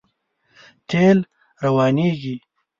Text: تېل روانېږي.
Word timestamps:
تېل 0.89 1.17
روانېږي. 1.63 2.35